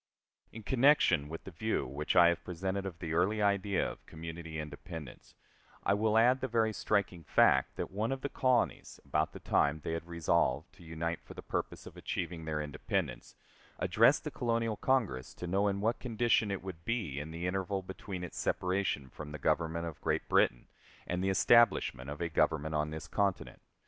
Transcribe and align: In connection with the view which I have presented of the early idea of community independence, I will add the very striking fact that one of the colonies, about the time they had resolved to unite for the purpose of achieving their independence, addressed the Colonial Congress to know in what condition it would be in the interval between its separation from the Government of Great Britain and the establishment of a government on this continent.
In 0.51 0.63
connection 0.63 1.29
with 1.29 1.43
the 1.43 1.51
view 1.51 1.85
which 1.85 2.15
I 2.15 2.29
have 2.29 2.43
presented 2.43 2.87
of 2.87 2.97
the 2.97 3.13
early 3.13 3.39
idea 3.39 3.87
of 3.87 4.03
community 4.07 4.57
independence, 4.59 5.35
I 5.83 5.93
will 5.93 6.17
add 6.17 6.41
the 6.41 6.47
very 6.47 6.73
striking 6.73 7.23
fact 7.23 7.75
that 7.75 7.91
one 7.91 8.11
of 8.11 8.21
the 8.21 8.27
colonies, 8.29 8.99
about 9.05 9.31
the 9.31 9.39
time 9.39 9.79
they 9.83 9.91
had 9.93 10.07
resolved 10.07 10.73
to 10.73 10.83
unite 10.83 11.19
for 11.23 11.35
the 11.35 11.43
purpose 11.43 11.85
of 11.85 11.95
achieving 11.97 12.45
their 12.45 12.59
independence, 12.61 13.35
addressed 13.77 14.23
the 14.23 14.31
Colonial 14.31 14.75
Congress 14.75 15.35
to 15.35 15.45
know 15.45 15.67
in 15.67 15.81
what 15.81 15.99
condition 15.99 16.49
it 16.49 16.63
would 16.63 16.83
be 16.83 17.19
in 17.19 17.29
the 17.29 17.45
interval 17.45 17.83
between 17.83 18.23
its 18.23 18.39
separation 18.39 19.07
from 19.07 19.31
the 19.31 19.37
Government 19.37 19.85
of 19.85 20.01
Great 20.01 20.27
Britain 20.27 20.67
and 21.05 21.23
the 21.23 21.29
establishment 21.29 22.09
of 22.09 22.21
a 22.21 22.27
government 22.27 22.73
on 22.73 22.89
this 22.89 23.07
continent. 23.07 23.61